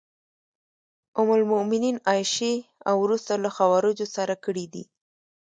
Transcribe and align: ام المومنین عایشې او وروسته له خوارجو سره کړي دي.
ام 1.19 1.27
المومنین 1.37 1.95
عایشې 2.07 2.53
او 2.87 2.95
وروسته 3.05 3.33
له 3.43 3.49
خوارجو 3.55 4.07
سره 4.15 4.33
کړي 4.45 4.65
دي. 4.73 4.83